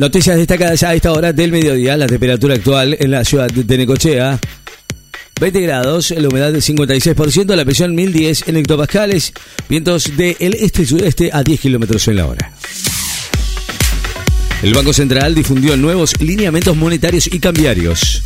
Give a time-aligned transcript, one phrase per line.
[0.00, 1.94] Noticias destacadas a esta hora del mediodía.
[1.94, 4.40] La temperatura actual en la ciudad de Necochea.
[5.38, 9.34] 20 grados, la humedad del 56%, la presión 1010 en hectopascales,
[9.68, 12.50] vientos del este y sudeste a 10 kilómetros en la hora.
[14.62, 18.22] El Banco Central difundió nuevos lineamientos monetarios y cambiarios.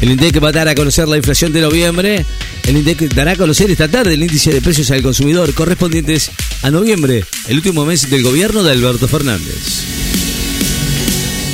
[0.00, 2.24] El INDEC va a dar a conocer la inflación de noviembre.
[2.66, 6.30] El INDEC dará a conocer esta tarde el índice de precios al consumidor correspondientes
[6.62, 9.99] a noviembre, el último mes del gobierno de Alberto Fernández.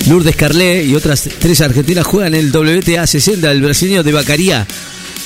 [0.06, 4.66] Lourdes Carlé y otras tres argentinas juegan el WTA 60 del brasileño de Bacaría.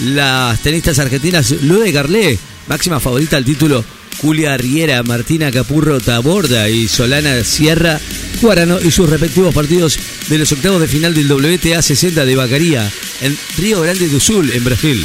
[0.04, 3.84] Las tenistas argentinas Lourdes Carlé, máxima favorita al título,
[4.22, 8.00] Julia Riera, Martina Capurro Taborda y Solana Sierra
[8.40, 9.98] jugarán y sus respectivos partidos
[10.28, 14.50] de los octavos de final del WTA 60 de Bacaría en Río Grande do Sul,
[14.50, 15.04] en Brasil.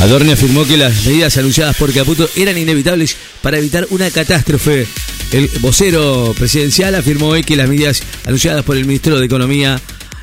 [0.00, 4.86] Adorni afirmó que las medidas anunciadas por Caputo eran inevitables para evitar una catástrofe.
[5.32, 9.80] El vocero presidencial afirmó hoy que las medidas anunciadas por el Ministerio de Economía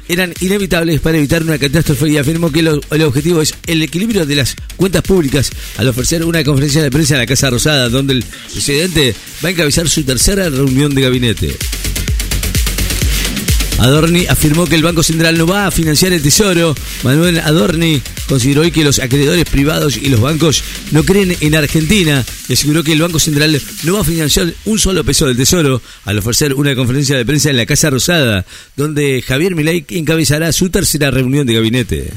[0.07, 4.35] eran inevitables para evitar una catástrofe y afirmó que el objetivo es el equilibrio de
[4.35, 8.25] las cuentas públicas al ofrecer una conferencia de prensa en la Casa Rosada, donde el
[8.51, 11.57] presidente va a encabezar su tercera reunión de gabinete.
[13.83, 16.73] Adorni afirmó que el Banco Central no va a financiar el Tesoro.
[17.03, 22.23] Manuel Adorni consideró hoy que los acreedores privados y los bancos no creen en Argentina
[22.47, 25.81] y aseguró que el Banco Central no va a financiar un solo peso del Tesoro
[26.05, 28.45] al ofrecer una conferencia de prensa en la Casa Rosada,
[28.77, 32.13] donde Javier Milei encabezará su tercera reunión de gabinete.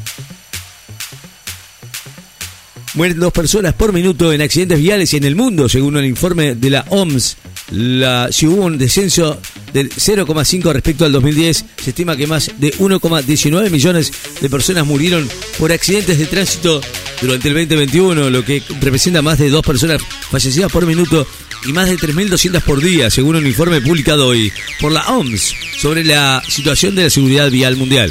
[2.95, 6.71] Mueren dos personas por minuto en accidentes viales en el mundo, según el informe de
[6.71, 7.37] la OMS.
[7.73, 9.41] La, si hubo un descenso
[9.77, 14.11] del 0,5 respecto al 2010, se estima que más de 1,19 millones
[14.41, 16.81] de personas murieron por accidentes de tránsito
[17.21, 21.27] durante el 2021, lo que representa más de dos personas fallecidas por minuto
[21.67, 26.05] y más de 3.200 por día, según un informe publicado hoy por la OMS sobre
[26.05, 28.11] la situación de la seguridad vial mundial.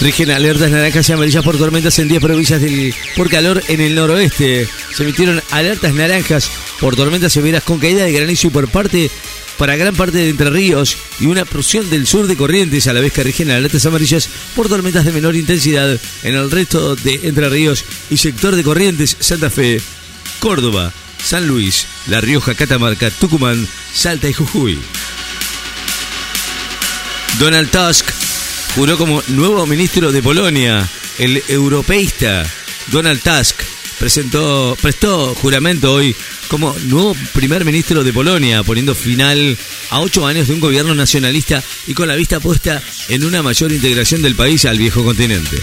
[0.00, 2.62] Rigen alertas naranjas y amarillas por tormentas en 10 provincias
[3.16, 4.68] por calor en el noroeste.
[4.94, 9.10] Se emitieron alertas naranjas por tormentas severas con caída de granizo y por parte
[9.56, 13.00] para gran parte de Entre Ríos y una porción del sur de Corrientes, a la
[13.00, 17.48] vez que rigen alertas amarillas por tormentas de menor intensidad en el resto de Entre
[17.48, 19.80] Ríos y sector de Corrientes, Santa Fe,
[20.40, 20.92] Córdoba,
[21.24, 24.78] San Luis, La Rioja, Catamarca, Tucumán, Salta y Jujuy.
[27.38, 28.06] Donald Tusk
[28.76, 30.86] juró como nuevo ministro de Polonia.
[31.18, 32.44] El europeísta
[32.92, 33.62] Donald Tusk
[33.98, 36.14] presentó, prestó juramento hoy
[36.48, 39.56] como nuevo primer ministro de Polonia, poniendo final
[39.88, 43.72] a ocho años de un gobierno nacionalista y con la vista puesta en una mayor
[43.72, 45.56] integración del país al viejo continente.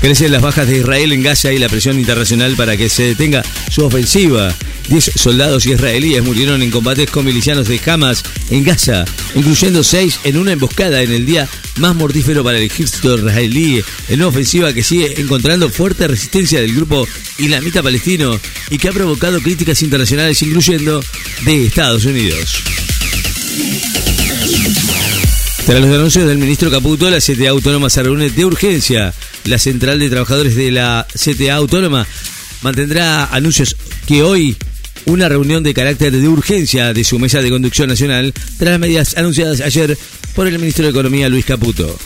[0.00, 3.42] Crecen las bajas de Israel en Gaza y la presión internacional para que se detenga
[3.70, 4.54] su ofensiva.
[4.88, 10.38] Diez soldados israelíes murieron en combates con milicianos de Hamas en Gaza, incluyendo seis en
[10.38, 14.82] una emboscada en el día más mortífero para el ejército israelí, en una ofensiva que
[14.82, 17.06] sigue encontrando fuerte resistencia del grupo
[17.38, 18.40] islamita palestino
[18.70, 21.04] y que ha provocado críticas internacionales, incluyendo
[21.44, 22.62] de Estados Unidos.
[25.70, 29.14] Tras los anuncios del ministro Caputo, la CTA Autónoma se reúne de urgencia.
[29.44, 32.04] La Central de Trabajadores de la CTA Autónoma
[32.62, 34.56] mantendrá anuncios que hoy
[35.04, 39.16] una reunión de carácter de urgencia de su mesa de conducción nacional tras las medidas
[39.16, 39.96] anunciadas ayer
[40.34, 41.96] por el ministro de Economía Luis Caputo.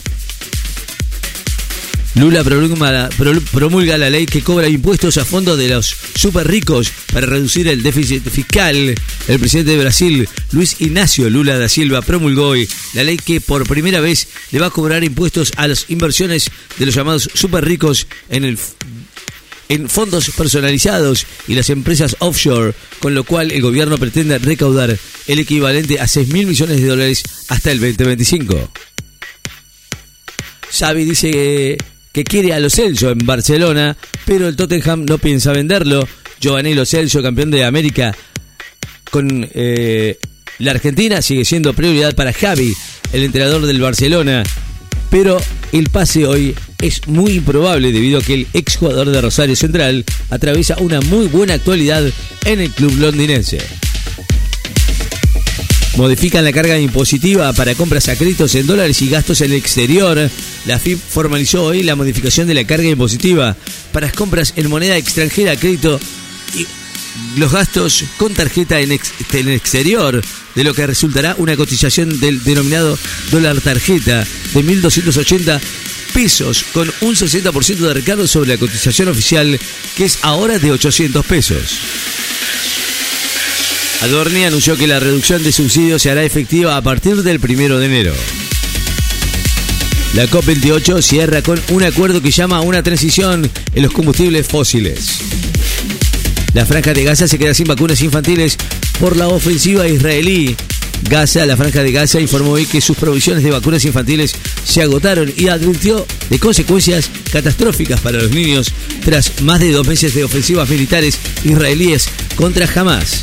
[2.13, 6.91] Lula promulga, pro- promulga la ley que cobra impuestos a fondo de los super ricos
[7.11, 8.93] para reducir el déficit fiscal.
[9.27, 13.67] El presidente de Brasil, Luis Ignacio Lula da Silva, promulgó hoy la ley que por
[13.67, 18.07] primera vez le va a cobrar impuestos a las inversiones de los llamados super ricos
[18.29, 18.57] en
[19.67, 24.95] en fondos personalizados y las empresas offshore, con lo cual el gobierno pretende recaudar
[25.27, 28.71] el equivalente a 6 mil millones de dólares hasta el 2025.
[30.71, 31.77] Xavi dice que,
[32.11, 36.07] que quiere a Lo Celso en Barcelona, pero el Tottenham no piensa venderlo.
[36.39, 38.15] Giovanni Lo Celso, campeón de América
[39.15, 40.19] con eh,
[40.59, 42.75] la Argentina, sigue siendo prioridad para Javi,
[43.13, 44.43] el entrenador del Barcelona.
[45.09, 45.37] Pero
[45.71, 50.75] el pase hoy es muy improbable debido a que el exjugador de Rosario Central atraviesa
[50.79, 52.03] una muy buena actualidad
[52.43, 53.59] en el club londinense.
[55.95, 60.29] Modifican la carga impositiva para compras a créditos en dólares y gastos en el exterior.
[60.65, 63.55] La FIP formalizó hoy la modificación de la carga impositiva
[63.93, 66.01] para compras en moneda extranjera a crédito
[66.53, 66.67] y
[67.37, 70.21] los gastos con tarjeta en, en exterior,
[70.55, 72.97] de lo que resultará una cotización del denominado
[73.31, 75.59] dólar tarjeta de 1.280
[76.13, 79.59] pesos, con un 60% de recargo sobre la cotización oficial,
[79.97, 81.79] que es ahora de 800 pesos.
[84.01, 87.85] Adorni anunció que la reducción de subsidios se hará efectiva a partir del primero de
[87.87, 88.13] enero.
[90.13, 95.19] La COP28 cierra con un acuerdo que llama a una transición en los combustibles fósiles.
[96.55, 98.57] La franja de Gaza se queda sin vacunas infantiles
[98.97, 100.55] por la ofensiva israelí.
[101.09, 105.33] Gaza, la franja de Gaza, informó hoy que sus provisiones de vacunas infantiles se agotaron
[105.35, 108.71] y advirtió de consecuencias catastróficas para los niños
[109.03, 112.07] tras más de dos meses de ofensivas militares israelíes
[112.37, 113.21] contra Hamas.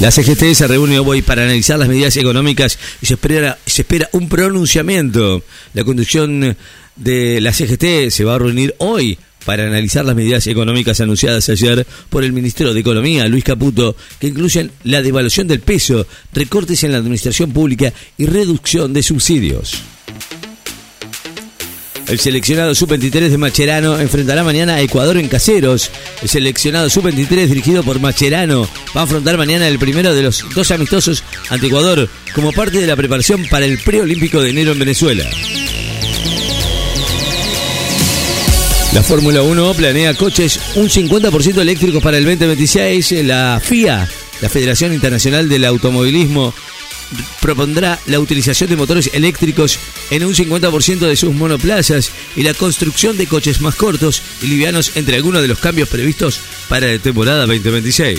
[0.00, 4.10] La CGT se reúne hoy para analizar las medidas económicas y se espera, se espera
[4.12, 5.42] un pronunciamiento.
[5.72, 6.54] La conducción
[6.96, 9.18] de la CGT se va a reunir hoy
[9.48, 14.26] para analizar las medidas económicas anunciadas ayer por el ministro de Economía, Luis Caputo, que
[14.26, 19.80] incluyen la devaluación del peso, recortes en la administración pública y reducción de subsidios.
[22.08, 25.90] El seleccionado sub-23 de Macherano enfrentará mañana a Ecuador en Caseros.
[26.20, 30.70] El seleccionado sub-23 dirigido por Macherano va a afrontar mañana el primero de los dos
[30.72, 35.24] amistosos ante Ecuador como parte de la preparación para el preolímpico de enero en Venezuela.
[38.98, 43.24] La Fórmula 1 planea coches un 50% eléctricos para el 2026.
[43.24, 44.08] La FIA,
[44.40, 46.52] la Federación Internacional del Automovilismo,
[47.40, 49.78] propondrá la utilización de motores eléctricos
[50.10, 54.96] en un 50% de sus monoplazas y la construcción de coches más cortos y livianos
[54.96, 58.18] entre algunos de los cambios previstos para la temporada 2026.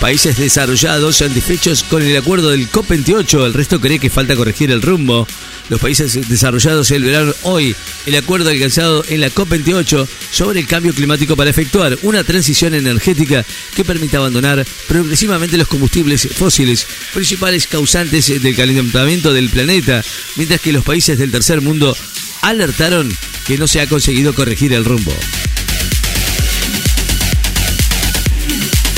[0.00, 4.82] Países desarrollados satisfechos con el acuerdo del COP28, el resto cree que falta corregir el
[4.82, 5.26] rumbo.
[5.68, 7.74] Los países desarrollados celebraron hoy
[8.04, 13.44] el acuerdo alcanzado en la COP28 sobre el cambio climático para efectuar una transición energética
[13.74, 20.04] que permita abandonar progresivamente los combustibles fósiles, principales causantes del calentamiento del planeta,
[20.36, 21.96] mientras que los países del tercer mundo
[22.42, 23.10] alertaron
[23.46, 25.14] que no se ha conseguido corregir el rumbo.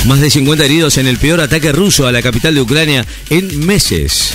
[0.07, 3.67] Más de 50 heridos en el peor ataque ruso a la capital de Ucrania en
[3.67, 4.35] meses.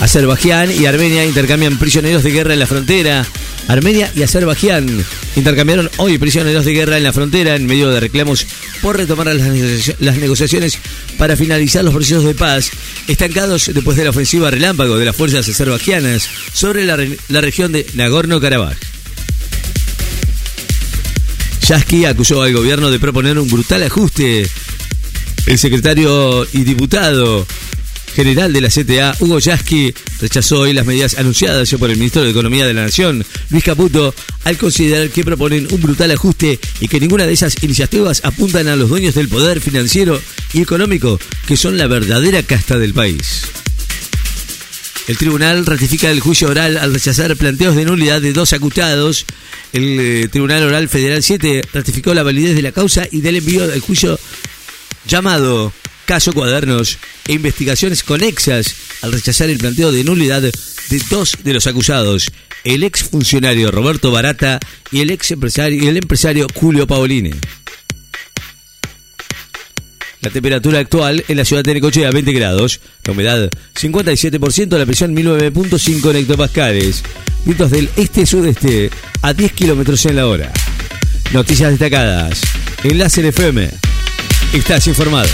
[0.00, 3.26] Azerbaiyán y Armenia intercambian prisioneros de guerra en la frontera.
[3.66, 5.04] Armenia y Azerbaiyán
[5.36, 8.46] intercambiaron hoy prisioneros de guerra en la frontera en medio de reclamos
[8.80, 10.78] por retomar las, negociaciones
[11.18, 12.70] para finalizar los procesos de paz
[13.08, 16.96] estancados después de la ofensiva relámpago de las fuerzas azerbaiyanas sobre la,
[17.40, 18.76] región de Nagorno-Karabaj.
[21.66, 24.48] Yasky acusó al gobierno de proponer un brutal ajuste.
[25.44, 27.46] El secretario y diputado
[28.14, 32.30] general de la CTA, Hugo Yasky, rechazó hoy las medidas anunciadas por el ministro de
[32.30, 34.14] Economía de la Nación, Luis Caputo,
[34.44, 38.76] al considerar que proponen un brutal ajuste y que ninguna de esas iniciativas apuntan a
[38.76, 40.20] los dueños del poder financiero
[40.52, 43.42] y económico, que son la verdadera casta del país.
[45.08, 49.24] El tribunal ratifica el juicio oral al rechazar planteos de nulidad de dos acusados.
[49.72, 53.66] El eh, Tribunal Oral Federal 7 ratificó la validez de la causa y del envío
[53.66, 54.20] del juicio
[55.06, 55.72] llamado
[56.08, 56.96] caso cuadernos
[57.26, 60.52] e investigaciones conexas al rechazar el planteo de nulidad de
[61.10, 62.32] dos de los acusados,
[62.64, 64.58] el ex funcionario Roberto Barata
[64.90, 67.32] y el ex empresario, el empresario Julio Paolini.
[70.22, 75.14] La temperatura actual en la ciudad de Necochea 20 grados, la humedad 57%, la presión
[75.14, 77.02] 1009.5 hectopascales,
[77.44, 78.90] vientos del este-sudeste
[79.20, 80.50] a 10 kilómetros en la hora.
[81.34, 82.40] Noticias destacadas.
[82.82, 83.68] Enlace FM.
[84.54, 85.28] Estás informado.